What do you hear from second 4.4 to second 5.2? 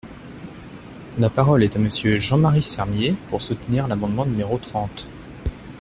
trente.